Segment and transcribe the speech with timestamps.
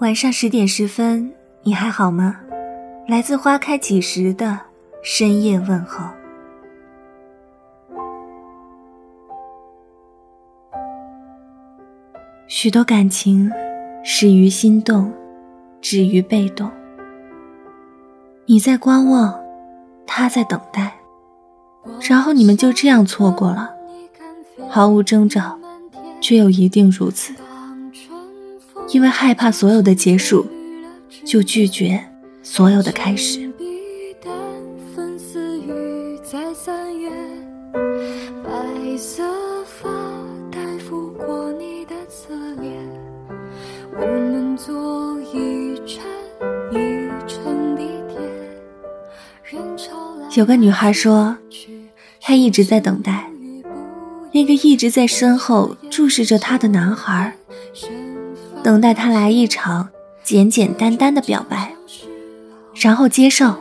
[0.00, 1.32] 晚上十点十分，
[1.64, 2.38] 你还好吗？
[3.08, 4.56] 来自花开几时的
[5.02, 6.04] 深夜问候。
[12.46, 13.50] 许多感情
[14.04, 15.12] 始于心动，
[15.80, 16.70] 止于被动。
[18.46, 19.36] 你在观望，
[20.06, 20.94] 他在等待，
[22.08, 23.74] 然后你们就这样错过了，
[24.68, 25.58] 毫无征兆，
[26.20, 27.34] 却又一定如此。
[28.90, 30.46] 因为害怕所有的结束，
[31.24, 32.02] 就拒绝
[32.42, 33.50] 所有的开始。
[50.34, 51.36] 有个女孩说，
[52.20, 53.28] 她一直在等待
[54.32, 57.34] 那个一直在身后注视着她的男孩。
[58.62, 59.88] 等待他来一场
[60.22, 61.72] 简简单单的表白，
[62.74, 63.56] 然后接受，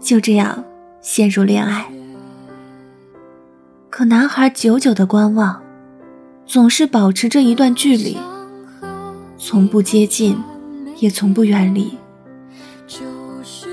[0.00, 0.64] 就这样
[1.00, 1.86] 陷入恋爱。
[3.88, 5.62] 可男孩久久的观望，
[6.46, 8.18] 总是保持着一段距离，
[9.38, 10.36] 从不接近，
[10.98, 11.96] 也从不远离。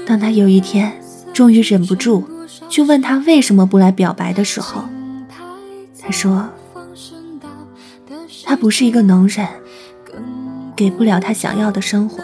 [0.05, 1.01] 当他有一天
[1.33, 2.23] 终于忍不住，
[2.69, 4.83] 去问他为什么不来表白的时候，
[5.99, 6.47] 他说
[8.45, 9.45] ：“他不是一个能忍。”
[10.77, 12.23] 给不了他想要的生活。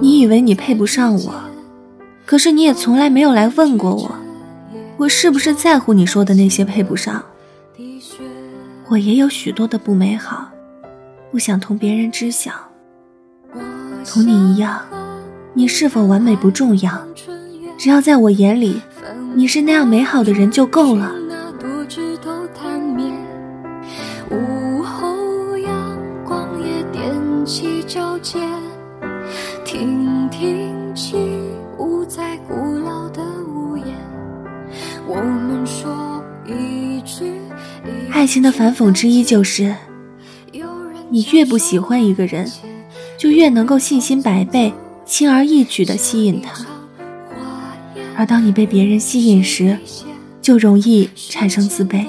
[0.00, 1.34] 你以为你配不上我，
[2.24, 4.10] 可是你也从来没有来问过我，
[4.96, 7.22] 我是不是在乎你说的那些配不上？
[8.88, 10.55] 我也有许多的不美好。
[11.36, 12.50] 不想同别人知晓，
[14.06, 14.80] 同你一样，
[15.52, 17.06] 你是否完美不重要，
[17.76, 18.80] 只要在我眼里，
[19.34, 21.12] 你是那样美好的人就够了。
[38.10, 39.76] 爱情的反讽之一就是。
[41.16, 42.46] 你越不喜欢一个人，
[43.16, 44.70] 就越能够信心百倍、
[45.06, 46.66] 轻而易举地吸引他；
[48.14, 49.78] 而当你被别人吸引时，
[50.42, 52.04] 就容易产生自卑。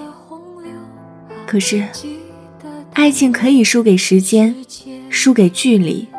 [1.46, 1.88] 可是，
[2.92, 4.54] 爱情可以输给时间，
[5.10, 6.10] 输给距离，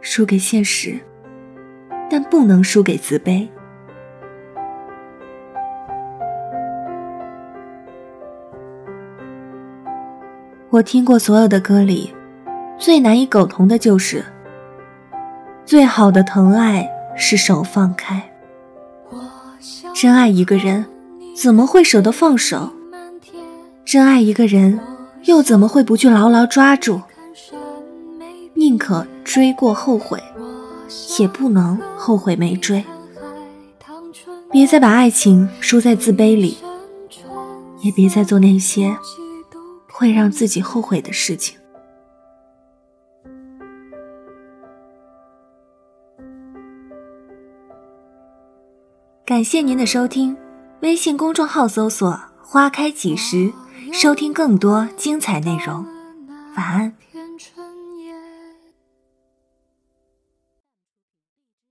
[0.00, 0.98] 输给现实，
[2.10, 3.46] 但不能输给自卑。
[10.76, 12.12] 我听过所有的歌里，
[12.78, 14.22] 最难以苟同的就是：
[15.64, 18.30] 最好的疼爱是手放开。
[19.94, 20.84] 真爱一个人，
[21.34, 22.74] 怎么会舍得放手？
[23.86, 24.78] 真爱一个人，
[25.24, 27.00] 又怎么会不去牢牢抓住？
[28.52, 30.22] 宁可追过后悔，
[31.18, 32.84] 也不能后悔没追。
[34.50, 36.58] 别再把爱情输在自卑里，
[37.80, 38.94] 也别再做那些。
[39.98, 41.58] 会让自己后悔的事情。
[49.24, 50.36] 感谢您的收听，
[50.82, 53.50] 微信公众号搜索“花开几时”，
[53.90, 55.82] 收听更多精彩内容。
[56.58, 56.94] 晚安。